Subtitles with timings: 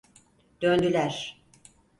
[0.61, 1.39] Döndüler!